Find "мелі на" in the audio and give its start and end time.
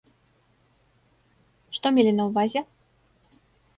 1.99-2.29